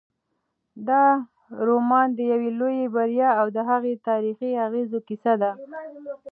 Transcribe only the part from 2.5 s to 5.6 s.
لویې بریا او د هغې د تاریخي اغېزو کیسه ده.